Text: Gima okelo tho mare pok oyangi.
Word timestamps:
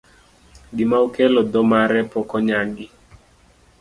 Gima 0.75 0.97
okelo 1.05 1.39
tho 1.51 1.61
mare 1.71 1.99
pok 2.11 2.29
oyangi. 2.37 2.87